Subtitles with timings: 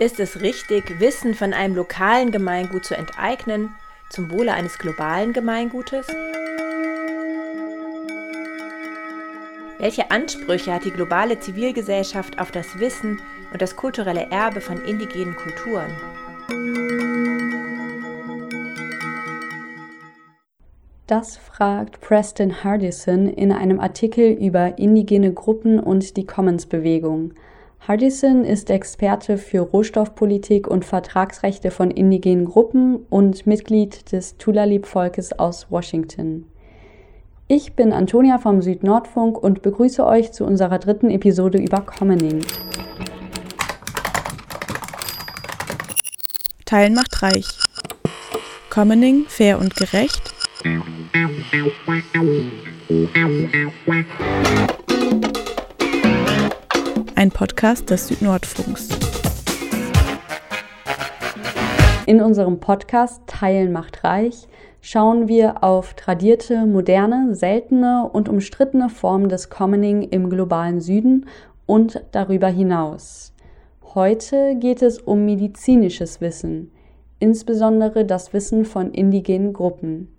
[0.00, 3.74] Ist es richtig, Wissen von einem lokalen Gemeingut zu enteignen
[4.10, 6.06] zum Wohle eines globalen Gemeingutes?
[9.80, 13.20] Welche Ansprüche hat die globale Zivilgesellschaft auf das Wissen
[13.52, 15.90] und das kulturelle Erbe von indigenen Kulturen?
[21.08, 27.32] Das fragt Preston Hardison in einem Artikel über indigene Gruppen und die Commons-Bewegung.
[27.86, 35.70] Hardison ist Experte für Rohstoffpolitik und Vertragsrechte von indigenen Gruppen und Mitglied des Tulalip-Volkes aus
[35.70, 36.44] Washington.
[37.46, 42.44] Ich bin Antonia vom Südnordfunk und begrüße euch zu unserer dritten Episode über Commoning.
[46.66, 47.48] Teilen macht reich.
[48.68, 50.34] Commoning fair und gerecht.
[57.18, 58.90] Ein Podcast des Südnordfunks.
[62.06, 64.46] In unserem Podcast Teilen macht reich
[64.80, 71.26] schauen wir auf tradierte, moderne, seltene und umstrittene Formen des Commoning im globalen Süden
[71.66, 73.32] und darüber hinaus.
[73.96, 76.70] Heute geht es um medizinisches Wissen,
[77.18, 80.14] insbesondere das Wissen von indigenen Gruppen.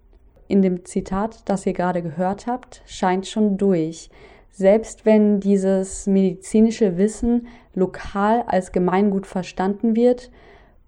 [0.49, 4.09] In dem Zitat, das ihr gerade gehört habt, scheint schon durch,
[4.59, 10.31] selbst wenn dieses medizinische Wissen lokal als Gemeingut verstanden wird,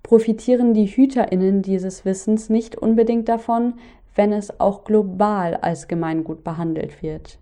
[0.04, 3.76] profitieren die Hüterinnen dieses Wissens nicht unbedingt davon,
[4.14, 7.40] wenn es auch global als Gemeingut behandelt wird.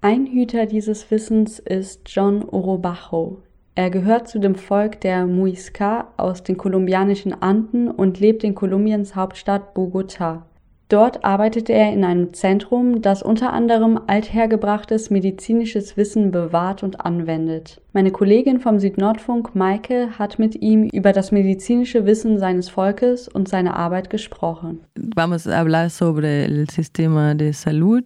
[0.00, 3.38] Ein Hüter dieses Wissens ist John Orobajo.
[3.76, 9.14] Er gehört zu dem Volk der Muisca aus den kolumbianischen Anden und lebt in Kolumbiens
[9.14, 10.42] Hauptstadt Bogotá.
[10.90, 17.80] Dort arbeitete er in einem Zentrum, das unter anderem althergebrachtes medizinisches Wissen bewahrt und anwendet.
[17.92, 23.48] Meine Kollegin vom Südnordfunk, Maike, hat mit ihm über das medizinische Wissen seines Volkes und
[23.48, 24.80] seine Arbeit gesprochen.
[25.14, 28.04] Vamos a hablar sobre el sistema de salud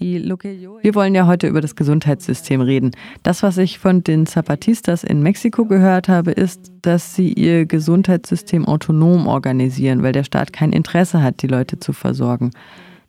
[0.00, 2.92] wir wollen ja heute über das Gesundheitssystem reden.
[3.22, 8.64] Das, was ich von den Zapatistas in Mexiko gehört habe, ist, dass sie ihr Gesundheitssystem
[8.64, 12.50] autonom organisieren, weil der Staat kein Interesse hat, die Leute zu versorgen.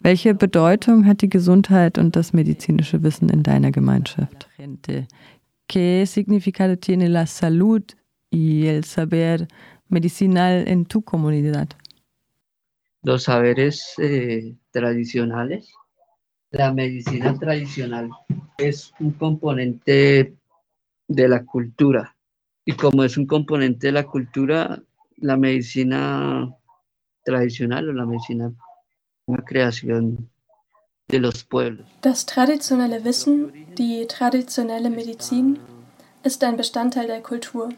[0.01, 4.49] Welche Bedeutung hat die Gesundheit und das medizinische Wissen in deiner Gemeinschaft?
[5.69, 7.83] ¿Qué significado tiene la salud
[8.29, 9.47] y el saber
[9.87, 11.69] medicinal en tu comunidad?
[13.03, 15.73] Los saberes eh, tradicionales
[16.51, 18.09] la medicina tradicional
[18.57, 20.35] es un componente
[21.07, 22.15] de la cultura.
[22.65, 24.81] Y como es un componente de la cultura,
[25.17, 26.53] la medicina
[27.23, 28.51] tradicional o la medicina
[29.25, 30.29] una creación
[31.07, 31.87] de los pueblos.
[32.01, 35.59] Das traditionelle Wissen, die traditionelle Medizin,
[36.23, 37.69] ist ein Bestandteil der Kultur.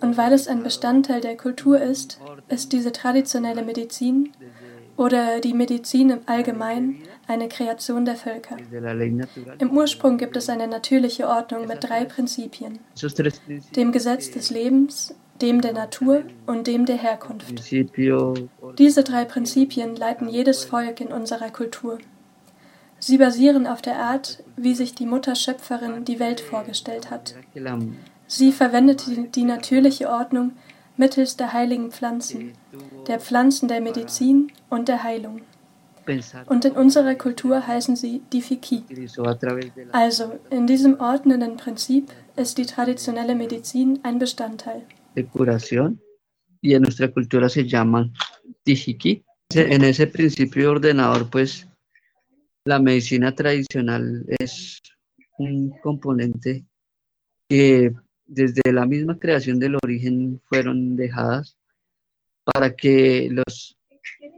[0.00, 4.32] Und weil es ein Bestandteil der Kultur ist, ist diese traditionelle Medizin
[4.96, 8.56] oder die Medizin im Allgemeinen eine Kreation der Völker.
[9.58, 12.78] Im Ursprung gibt es eine natürliche Ordnung mit drei Prinzipien,
[13.76, 17.62] dem Gesetz des Lebens, dem der Natur und dem der Herkunft.
[18.78, 21.98] Diese drei Prinzipien leiten jedes Volk in unserer Kultur.
[22.98, 27.34] Sie basieren auf der Art, wie sich die Mutterschöpferin die Welt vorgestellt hat.
[28.28, 30.52] Sie verwendet die, die natürliche Ordnung
[31.02, 32.52] mittels der heiligen Pflanzen,
[33.08, 34.36] der Pflanzen der Medizin
[34.70, 35.40] und der Heilung.
[36.46, 38.78] Und in unserer Kultur heißen sie Difiki.
[39.92, 42.04] Also, in diesem ordnenden Prinzip
[42.36, 44.82] ist die traditionelle Medizin ein Bestandteil.
[45.16, 46.00] De curación
[46.60, 48.12] y en nuestra cultura se llaman
[48.64, 49.24] Difiki.
[49.54, 51.66] En ese principio ordenador, pues
[52.64, 54.80] la medicina tradicional es
[55.38, 56.64] un componente
[57.48, 57.92] que
[58.34, 61.56] desde la misma creación del origen fueron dejadas
[62.44, 63.76] para que los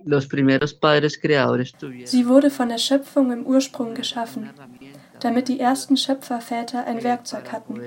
[0.05, 2.07] los primeros padres creadores tuvieron.
[2.07, 4.51] Sie wurde von der Schöpfung im Ursprung geschaffen,
[5.21, 7.81] damit die ersten Schöpferväter ein Werkzeug hatten.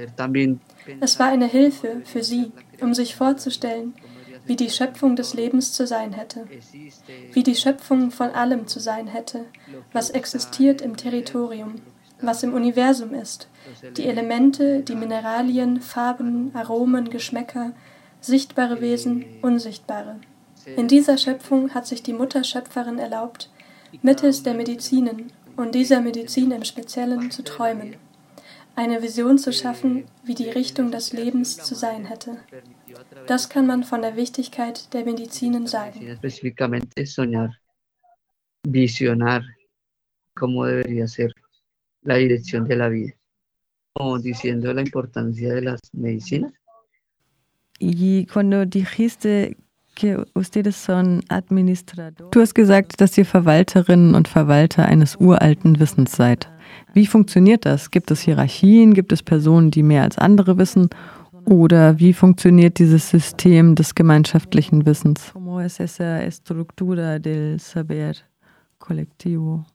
[1.00, 2.52] Es war eine Hilfe für sie,
[2.82, 3.94] um sich vorzustellen,
[4.46, 6.46] wie die Schöpfung des Lebens zu sein hätte,
[7.34, 9.46] wie die Schöpfung von allem zu sein hätte,
[9.92, 11.76] was existiert im Territorium,
[12.22, 13.48] was im Universum ist,
[13.96, 17.74] die Elemente, die Mineralien, Farben, Aromen, Geschmäcker,
[18.22, 20.16] sichtbare Wesen, unsichtbare.
[20.76, 23.50] In dieser Schöpfung hat sich die Mutterschöpferin erlaubt,
[24.02, 27.96] mittels der Medizinen und dieser Medizin im Speziellen zu träumen,
[28.76, 32.38] eine Vision zu schaffen, wie die Richtung des Lebens zu sein hätte.
[33.28, 36.20] Das kann man von der Wichtigkeit der Medizinen sagen.
[38.70, 39.44] Visionar
[40.38, 41.34] cómo debería ser
[42.08, 43.14] la dirección de la vida,
[43.94, 46.54] como diciendo la importancia de las medicinas
[47.80, 49.58] Y cuando dijiste
[49.94, 52.32] que ustedes son administradores.
[52.32, 56.50] Du hast gesagt, dass ihr Verwalterinnen und Verwalter eines uralten Wissens seid.
[56.94, 57.92] Wie funktioniert das?
[57.92, 58.94] Gibt es Hierarchien?
[58.94, 60.90] Gibt es Personen, die mehr als andere wissen?
[61.46, 65.32] Oder wie funktioniert dieses System des gemeinschaftlichen Wissens?
[65.34, 68.16] ¿Cómo es esa estructura del saber
[68.80, 69.66] colectivo?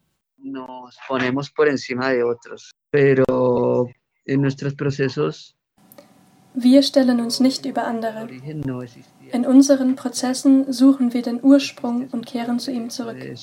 [0.42, 3.88] Nos ponemos por encima de otros, pero
[4.26, 5.56] en nuestros procesos
[6.54, 8.28] Wir stellen uns nicht über andere.
[9.32, 13.16] In unseren Prozessen suchen wir den Ursprung und kehren zu ihm zurück.
[13.18, 13.34] eh,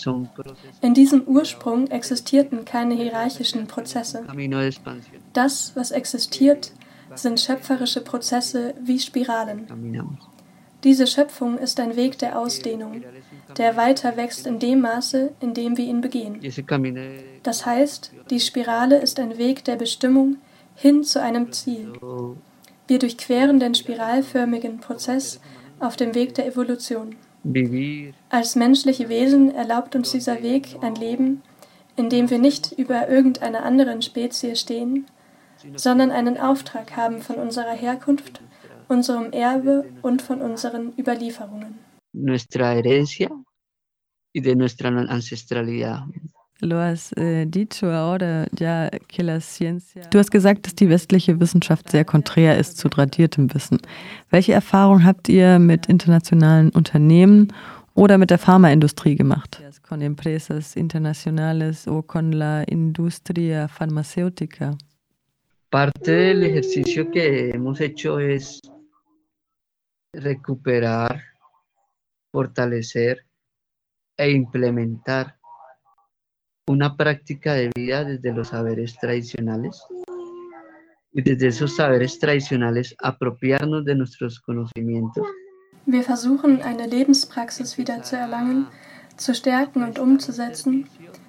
[0.82, 4.28] In diesem Ursprung existierten keine hierarchischen Prozesse.
[5.34, 6.72] Das, was existiert,
[7.16, 9.68] sind schöpferische Prozesse wie Spiralen.
[10.84, 13.04] Diese Schöpfung ist ein Weg der Ausdehnung,
[13.58, 16.40] der weiter wächst in dem Maße, in dem wir ihn begehen.
[17.44, 20.38] Das heißt, die Spirale ist ein Weg der Bestimmung
[20.76, 21.92] hin zu einem Ziel.
[22.88, 25.40] Wir durchqueren den spiralförmigen Prozess
[25.80, 27.16] auf dem Weg der Evolution.
[28.30, 31.42] Als menschliche Wesen erlaubt uns dieser Weg ein Leben,
[31.96, 35.06] in dem wir nicht über irgendeiner anderen Spezies stehen,
[35.76, 38.42] sondern einen Auftrag haben von unserer Herkunft,
[38.90, 41.80] unserem Erbe und von unseren Überlieferungen.
[42.12, 43.30] Nuestra herencia
[44.34, 46.04] y de nuestra ancestralidad.
[46.12, 47.46] Eh.
[50.10, 53.78] Du hast gesagt, dass die westliche Wissenschaft sehr konträr ist zu tradiertem Wissen.
[54.30, 57.54] Welche Erfahrungen habt ihr mit internationalen Unternehmen
[57.94, 59.62] oder mit der Pharmaindustrie gemacht?
[59.88, 64.78] Con empresas internacionales o con la industria farmacéutica.
[65.70, 68.60] Parte del ejercicio que hemos hecho es
[70.20, 71.22] recuperar,
[72.32, 73.26] fortalecer
[74.18, 75.40] e implementar
[76.68, 79.82] una práctica de vida desde los saberes tradicionales
[81.12, 85.26] y desde esos saberes tradicionales apropiarnos de nuestros conocimientos.
[85.86, 88.68] Wir versuchen eine Lebenspraxis wieder zu erlangen,
[89.18, 90.88] zu stärken und umzusetzen,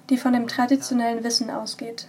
[0.09, 2.07] die von dem traditionellen Wissen ausgeht.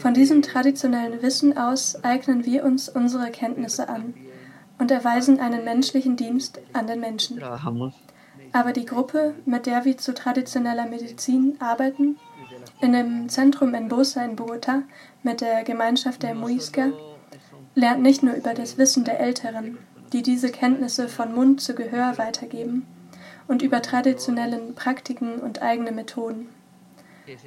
[0.00, 4.12] Von diesem traditionellen Wissen aus eignen wir uns unsere Kenntnisse an
[4.78, 7.42] und erweisen einen menschlichen Dienst an den Menschen.
[8.52, 12.16] Aber die Gruppe, mit der wir zu traditioneller Medizin arbeiten,
[12.80, 14.82] in dem Zentrum in Bosa in Bogota
[15.22, 16.92] mit der Gemeinschaft der Muisca,
[17.74, 19.78] lernt nicht nur über das Wissen der Älteren,
[20.12, 22.86] die diese Kenntnisse von Mund zu Gehör weitergeben,
[23.46, 26.48] und über traditionellen Praktiken und eigene Methoden,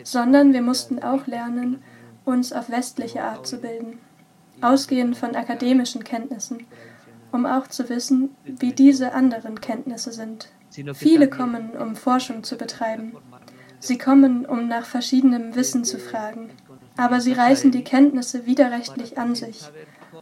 [0.03, 1.81] sondern wir mussten auch lernen,
[2.25, 3.99] uns auf westliche Art zu bilden,
[4.61, 6.67] ausgehend von akademischen Kenntnissen,
[7.37, 10.49] um auch zu wissen, wie diese anderen Kenntnisse sind.
[10.95, 13.15] Viele kommen, um Forschung zu betreiben.
[13.79, 16.49] Sie kommen, um nach verschiedenem Wissen zu fragen.
[16.97, 19.69] Aber sie reißen die Kenntnisse widerrechtlich an sich,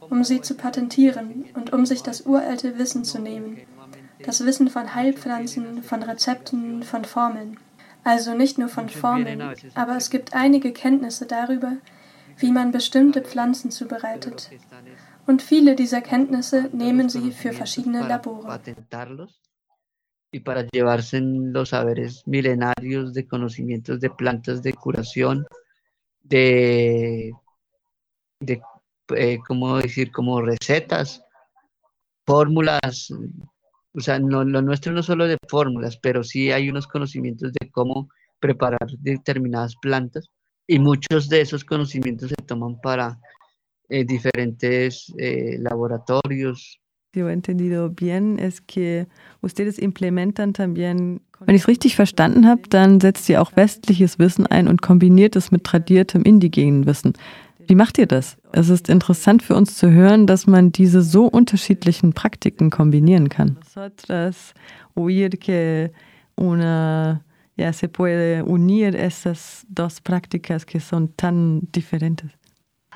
[0.10, 3.60] um sie zu patentieren und um sich das uralte Wissen zu nehmen.
[4.26, 7.58] Das Wissen von Heilpflanzen, von Rezepten, von Formeln.
[8.04, 9.42] Also nicht nur von Formeln,
[9.74, 11.78] aber es gibt einige Kenntnisse darüber,
[12.38, 14.50] wie man bestimmte Pflanzen zubereitet.
[15.28, 18.60] Und viele dieser Kenntnisse nehmen sie für verschiedene Labore.
[20.36, 25.46] y para llevarse los saberes milenarios de conocimientos de plantas de curación,
[26.24, 27.32] de,
[28.42, 28.62] de
[29.16, 30.12] eh, ¿cómo decir?
[30.12, 31.24] Como recetas,
[32.26, 33.14] fórmulas.
[33.94, 37.72] O sea, no, lo nuestro no solo de fórmulas, pero sí hay unos conocimientos de
[37.72, 38.10] cómo
[38.42, 40.30] preparar determinadas plantas
[40.68, 43.18] y muchos de esos conocimientos se toman para
[43.90, 46.80] eh, diferentes eh, laboratorios,
[47.16, 49.08] yo he entendido bien, es que
[49.42, 51.22] ustedes implementan también.
[51.40, 55.36] Wenn ich es richtig verstanden habe, dann setzt ihr auch westliches Wissen ein und kombiniert
[55.36, 57.14] es mit tradiertem indigenen Wissen.
[57.68, 58.38] Wie macht ihr das?
[58.52, 63.58] Es ist interessant für uns zu hören, dass man diese so unterschiedlichen Praktiken kombinieren kann.
[64.98, 65.92] Oír que
[66.38, 67.26] una
[67.58, 72.32] ya se puede unir esas dos prácticas que son tan diferentes.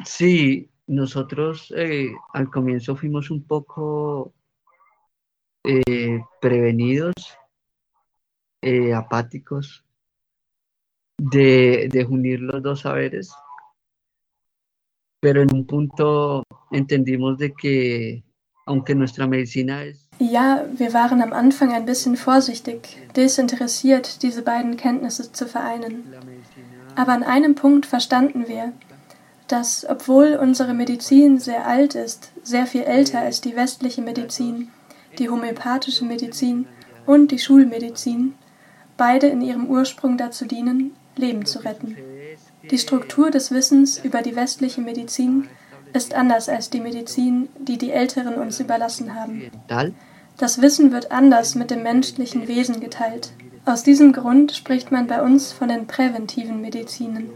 [0.05, 4.33] Sí, nosotros eh, al comienzo fuimos un poco
[5.63, 7.13] eh, prevenidos,
[8.61, 9.85] eh, apáticos,
[11.17, 13.31] de, de, unir los dos saberes,
[15.19, 18.23] pero en un punto entendimos de que
[18.65, 20.09] aunque nuestra medicina es...
[20.19, 26.03] Ja, wir waren am Anfang ein bisschen vorsichtig, desinteressiert, diese beiden Kenntnisse zu vereinen.
[26.95, 28.73] Aber an einem Punkt verstanden wir,
[29.51, 34.69] dass, obwohl unsere Medizin sehr alt ist, sehr viel älter als die westliche Medizin,
[35.17, 36.67] die homöopathische Medizin
[37.05, 38.35] und die Schulmedizin,
[38.95, 41.97] beide in ihrem Ursprung dazu dienen, Leben zu retten.
[42.69, 45.47] Die Struktur des Wissens über die westliche Medizin
[45.93, 49.49] ist anders als die Medizin, die die Älteren uns überlassen haben.
[50.37, 53.31] Das Wissen wird anders mit dem menschlichen Wesen geteilt.
[53.65, 57.29] Aus diesem Grund spricht man bei uns von den präventiven Medizinen.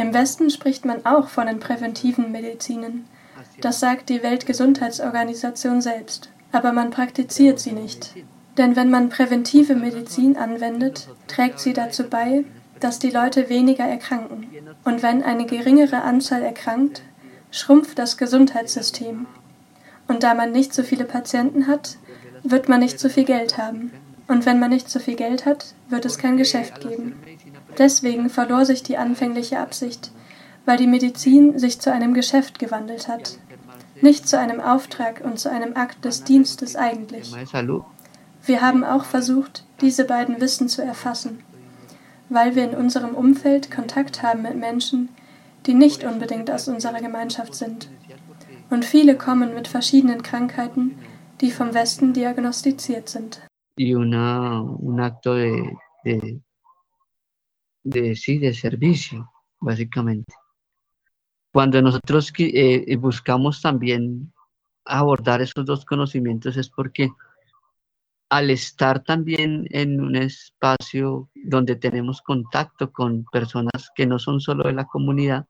[0.00, 3.04] Im Westen spricht man auch von den präventiven Medizinen.
[3.60, 6.30] Das sagt die Weltgesundheitsorganisation selbst.
[6.52, 8.14] Aber man praktiziert sie nicht.
[8.56, 12.44] Denn wenn man präventive Medizin anwendet, trägt sie dazu bei,
[12.80, 14.46] dass die Leute weniger erkranken.
[14.84, 17.02] Und wenn eine geringere Anzahl erkrankt,
[17.50, 19.26] schrumpft das Gesundheitssystem.
[20.08, 21.98] Und da man nicht so viele Patienten hat,
[22.42, 23.92] wird man nicht so viel Geld haben.
[24.28, 27.16] Und wenn man nicht so viel Geld hat, wird es kein Geschäft geben.
[27.78, 30.12] Deswegen verlor sich die anfängliche Absicht,
[30.64, 33.38] weil die Medizin sich zu einem Geschäft gewandelt hat,
[34.00, 37.34] nicht zu einem Auftrag und zu einem Akt des Dienstes eigentlich.
[38.44, 41.42] Wir haben auch versucht, diese beiden Wissen zu erfassen,
[42.28, 45.08] weil wir in unserem Umfeld Kontakt haben mit Menschen,
[45.66, 47.90] die nicht unbedingt aus unserer Gemeinschaft sind.
[48.70, 50.98] Und viele kommen mit verschiedenen Krankheiten,
[51.40, 53.40] die vom Westen diagnostiziert sind.
[53.78, 55.36] Y una, un acto
[57.82, 60.32] de, sí, de servicio, básicamente.
[61.52, 64.32] Cuando nosotros eh, buscamos también
[64.84, 67.10] abordar esos dos conocimientos es porque
[68.30, 74.64] al estar también en un espacio donde tenemos contacto con personas que no son solo
[74.64, 75.46] de la comunidad,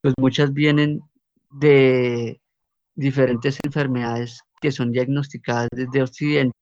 [0.00, 1.02] pues muchas vienen
[1.50, 2.40] de
[2.94, 6.56] diferentes enfermedades que son diagnosticadas desde Occidente.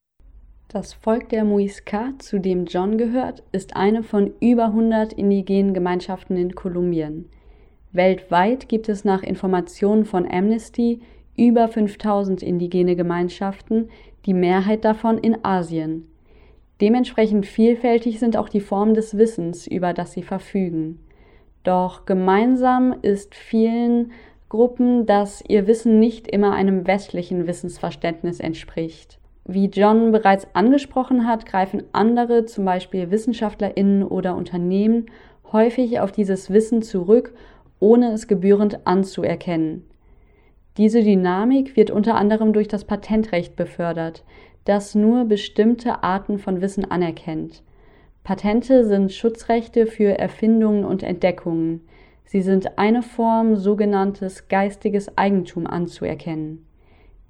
[0.77, 6.37] Das Volk der Muisca, zu dem John gehört, ist eine von über 100 indigenen Gemeinschaften
[6.37, 7.31] in Kolumbien.
[7.93, 11.01] Weltweit gibt es nach Informationen von Amnesty
[11.35, 13.89] über 5000 indigene Gemeinschaften,
[14.27, 16.11] die Mehrheit davon in Asien.
[16.83, 21.01] Dementsprechend vielfältig sind auch die Formen des Wissens, über das sie verfügen.
[21.65, 24.13] Doch gemeinsam ist vielen
[24.51, 29.19] Gruppen, dass ihr Wissen nicht immer einem westlichen Wissensverständnis entspricht.
[29.49, 35.07] Wie John bereits angesprochen hat, greifen andere, zum Beispiel Wissenschaftlerinnen oder Unternehmen,
[35.53, 37.33] häufig auf dieses Wissen zurück,
[37.79, 39.85] ohne es gebührend anzuerkennen.
[40.79, 44.25] Diese Dynamik wird unter anderem durch das Patentrecht befördert,
[44.65, 47.63] das nur bestimmte Arten von Wissen anerkennt.
[48.25, 51.83] Patente sind Schutzrechte für Erfindungen und Entdeckungen.
[52.25, 56.67] Sie sind eine Form, sogenanntes geistiges Eigentum anzuerkennen.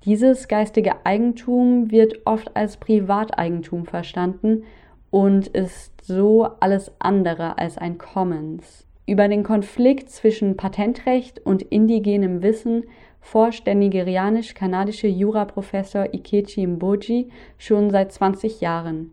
[0.06, 4.62] Dieses geistige Eigentum wird oft als Privateigentum verstanden
[5.10, 8.86] und ist so alles andere als ein Commons.
[9.08, 12.84] Über den Konflikt zwischen Patentrecht und indigenem Wissen
[13.20, 19.10] forscht der nigerianisch-kanadische Juraprofessor Ikechi Mboji schon seit 20 Jahren.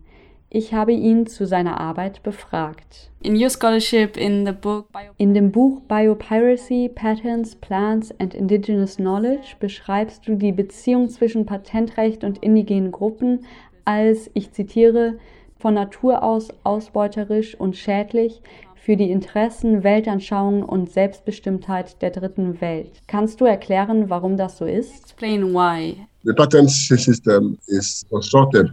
[0.56, 3.10] Ich habe ihn zu seiner Arbeit befragt.
[3.24, 4.86] In, your scholarship in, the book
[5.18, 12.24] in dem Buch Biopiracy, Patents, Plants and Indigenous Knowledge beschreibst du die Beziehung zwischen Patentrecht
[12.24, 13.46] und indigenen Gruppen
[13.84, 15.18] als, ich zitiere,
[15.58, 18.44] von Natur aus ausbeuterisch und schädlich,
[18.76, 22.92] für die Interessen, Weltanschauung und Selbstbestimmtheit der dritten Welt.
[23.08, 25.02] Kannst du erklären, warum das so ist?
[25.02, 25.96] Explain why.
[26.22, 28.70] The patent system is constructed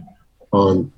[0.51, 0.91] on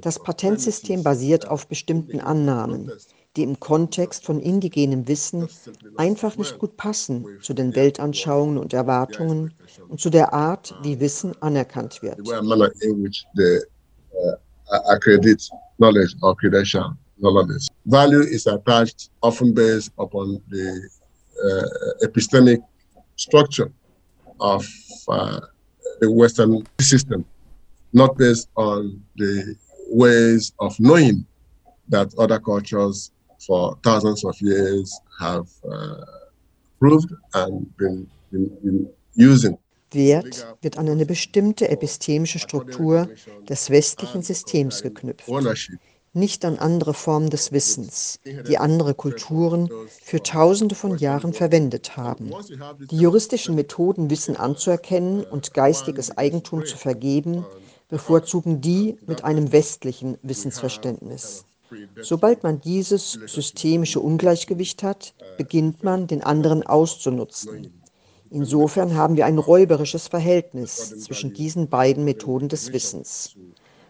[0.00, 2.90] das Patentsystem basiert auf bestimmten Annahmen,
[3.36, 5.48] die im Kontext von indigenem Wissen
[5.96, 9.52] einfach nicht gut passen zu den Weltanschauungen und Erwartungen
[9.88, 12.18] und zu der Art, wie Wissen anerkannt wird.
[17.18, 17.66] knowledge.
[17.86, 20.88] Value is attached often based upon the
[21.44, 21.62] uh,
[22.04, 22.62] epistemic
[23.16, 23.70] structure
[24.40, 24.66] of
[25.08, 25.40] uh,
[26.00, 27.24] the Western system,
[27.96, 29.56] not based on the
[29.90, 31.24] ways of knowing
[31.88, 33.10] that other cultures
[33.46, 36.04] for thousands of years have uh,
[36.78, 39.56] proved and been, been, been using.
[39.92, 43.08] Wert wird an eine bestimmte epistemische Struktur
[43.48, 45.28] des westlichen Systems geknüpft.
[46.12, 49.70] nicht an andere Formen des Wissens, die andere Kulturen
[50.02, 52.32] für Tausende von Jahren verwendet haben.
[52.90, 57.44] Die juristischen Methoden, Wissen anzuerkennen und geistiges Eigentum zu vergeben,
[57.88, 61.44] bevorzugen die mit einem westlichen Wissensverständnis.
[62.00, 67.82] Sobald man dieses systemische Ungleichgewicht hat, beginnt man, den anderen auszunutzen.
[68.30, 73.36] Insofern haben wir ein räuberisches Verhältnis zwischen diesen beiden Methoden des Wissens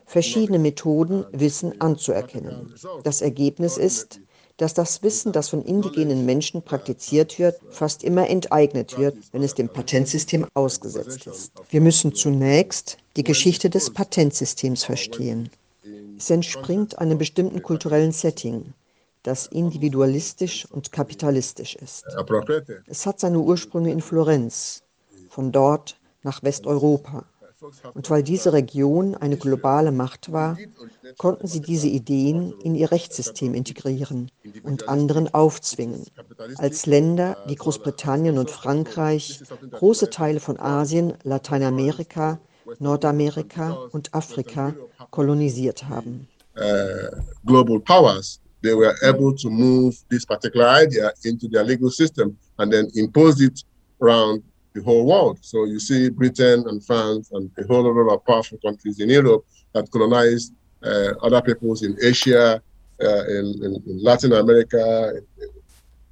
[0.07, 2.73] verschiedene Methoden, Wissen anzuerkennen.
[3.03, 4.21] Das Ergebnis ist,
[4.57, 9.55] dass das Wissen, das von indigenen Menschen praktiziert wird, fast immer enteignet wird, wenn es
[9.55, 11.53] dem Patentsystem ausgesetzt ist.
[11.69, 15.51] Wir müssen zunächst die Geschichte des Patentsystems verstehen.
[16.17, 18.73] Es entspringt einem bestimmten kulturellen Setting,
[19.23, 22.05] das individualistisch und kapitalistisch ist.
[22.87, 24.83] Es hat seine Ursprünge in Florenz,
[25.29, 27.25] von dort nach Westeuropa.
[27.95, 30.59] Und weil diese Region eine globale Macht war,
[31.17, 34.31] konnten sie diese Ideen in ihr Rechtssystem integrieren
[34.63, 36.05] und anderen aufzwingen.
[36.57, 39.41] Als Länder wie Großbritannien und Frankreich
[39.73, 42.39] große Teile von Asien, Lateinamerika,
[42.79, 44.75] Nordamerika und Afrika
[45.11, 46.29] kolonisiert haben.
[46.57, 52.37] Uh, global powers they were able to move this particular idea into their legal system
[52.59, 53.63] and then impose it
[54.01, 54.43] around
[54.76, 55.38] the whole world.
[55.40, 59.45] So you see Britain and France and a whole lot of powerful countries in Europe
[59.73, 60.52] that colonized
[60.83, 62.62] uh, other peoples in Asia,
[63.02, 65.49] uh, in, in, in, Latin America, in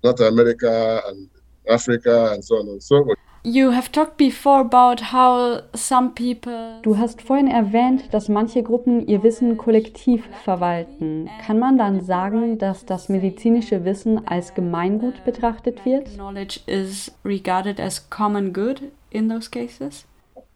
[0.03, 1.29] North America, and
[1.69, 3.19] Africa, and so on and so forth.
[3.47, 9.07] You have talked before about how some people Du hast vorhin erwähnt, dass manche Gruppen
[9.07, 11.29] ihr Wissen kollektiv verwalten.
[11.45, 16.15] Kann man dann sagen, dass das medizinische Wissen als Gemeingut betrachtet wird?
[16.15, 20.07] Knowledge is regarded as common good in those cases?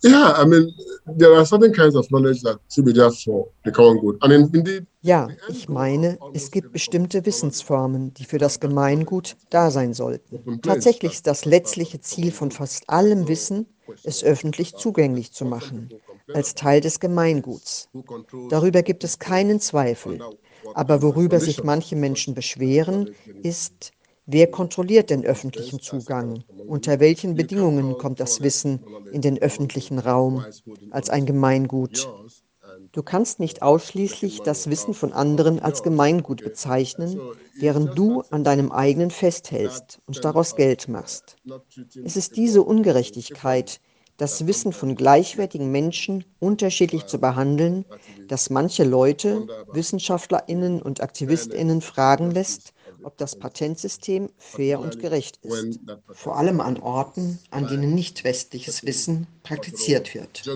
[0.04, 0.72] Yeah, I mean,
[1.06, 4.16] there are certain kinds of knowledge that should be there for the common good.
[4.22, 9.94] And indeed, ja, ich meine, es gibt bestimmte Wissensformen, die für das Gemeingut da sein
[9.94, 10.60] sollten.
[10.62, 13.66] Tatsächlich ist das letztliche Ziel von fast allem Wissen,
[14.04, 15.88] es öffentlich zugänglich zu machen,
[16.32, 17.88] als Teil des Gemeinguts.
[18.50, 20.20] Darüber gibt es keinen Zweifel.
[20.74, 23.92] Aber worüber sich manche Menschen beschweren, ist,
[24.30, 26.44] Wer kontrolliert den öffentlichen Zugang?
[26.66, 30.46] Unter welchen Bedingungen kommt das Wissen in den öffentlichen Raum
[30.90, 32.12] als ein Gemeingut?
[32.92, 37.22] Du kannst nicht ausschließlich das Wissen von anderen als Gemeingut bezeichnen,
[37.56, 41.38] während du an deinem eigenen festhältst und daraus Geld machst.
[42.02, 43.80] Es ist diese Ungerechtigkeit,
[44.18, 47.86] das Wissen von gleichwertigen Menschen unterschiedlich zu behandeln,
[48.26, 55.80] das manche Leute, Wissenschaftlerinnen und Aktivistinnen fragen lässt, ob das Patentsystem fair und gerecht ist,
[56.12, 60.46] vor allem an Orten, an denen nicht westliches Wissen praktiziert wird.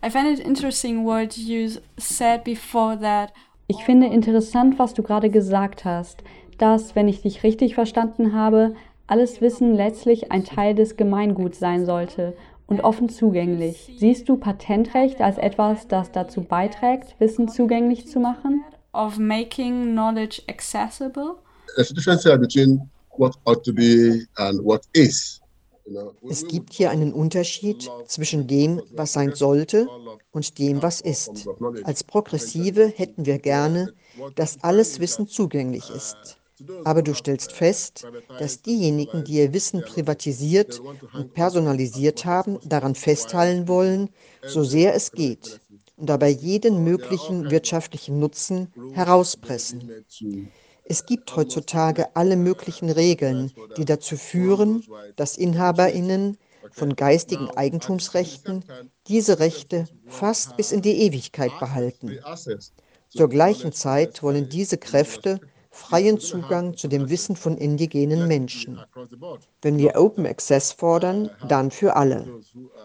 [0.00, 3.32] I find it interesting what you said before that.
[3.66, 6.22] Ich finde interessant, was du gerade gesagt hast,
[6.56, 8.74] dass, wenn ich dich richtig verstanden habe,
[9.06, 12.34] alles Wissen letztlich ein Teil des Gemeinguts sein sollte
[12.68, 13.90] und offen zugänglich.
[13.98, 18.62] Siehst du Patentrecht als etwas, das dazu beiträgt, Wissen zugänglich zu machen?
[18.92, 21.34] Of making knowledge accessible?
[21.74, 25.40] There's a difference between what ought to be and what is.
[26.28, 29.88] Es gibt hier einen Unterschied zwischen dem, was sein sollte,
[30.32, 31.48] und dem, was ist.
[31.84, 33.94] Als Progressive hätten wir gerne,
[34.34, 36.37] dass alles Wissen zugänglich ist.
[36.84, 38.06] Aber du stellst fest,
[38.38, 40.80] dass diejenigen, die ihr Wissen privatisiert
[41.12, 44.10] und personalisiert haben, daran festhalten wollen,
[44.46, 45.60] so sehr es geht,
[45.96, 49.90] und dabei jeden möglichen wirtschaftlichen Nutzen herauspressen.
[50.84, 54.84] Es gibt heutzutage alle möglichen Regeln, die dazu führen,
[55.16, 56.38] dass Inhaberinnen
[56.70, 58.64] von geistigen Eigentumsrechten
[59.06, 62.18] diese Rechte fast bis in die Ewigkeit behalten.
[63.10, 65.40] Zur gleichen Zeit wollen diese Kräfte
[65.78, 68.80] freien Zugang zu dem Wissen von indigenen Menschen.
[69.62, 72.26] Wenn wir Open Access fordern, dann für alle,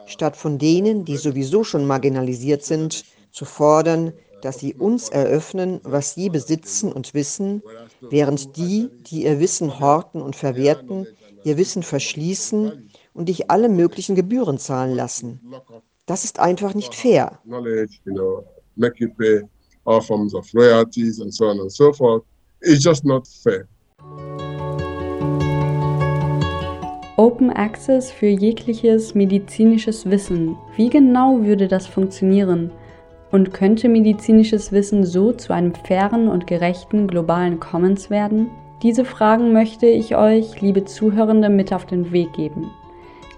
[0.06, 6.14] statt von denen, die sowieso schon marginalisiert sind, zu fordern, dass sie uns eröffnen, was
[6.14, 7.64] sie besitzen und wissen,
[8.02, 11.08] während die, die ihr Wissen horten und verwerten,
[11.44, 15.40] ihr Wissen verschließen und dich alle möglichen Gebühren zahlen lassen.
[16.06, 17.40] Das ist einfach nicht fair.
[19.86, 22.24] All forms of royalties and so on and so forth.
[22.66, 23.68] It's just not fair.
[27.18, 30.56] Open Access für jegliches medizinisches Wissen.
[30.78, 32.72] Wie genau würde das funktionieren?
[33.32, 38.50] Und könnte medizinisches Wissen so zu einem fairen und gerechten globalen Commons werden?
[38.82, 42.72] Diese Fragen möchte ich euch, liebe Zuhörende, mit auf den Weg geben.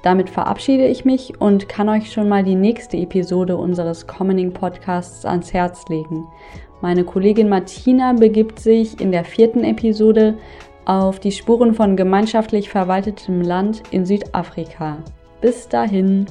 [0.06, 5.26] Damit verabschiede ich mich und kann euch schon mal die nächste Episode unseres Commoning Podcasts
[5.26, 6.28] ans Herz legen.
[6.82, 10.38] Meine Kollegin Martina begibt sich in der vierten Episode
[10.86, 14.98] auf die Spuren von gemeinschaftlich verwaltetem Land in Südafrika.
[15.42, 16.26] Bis dahin.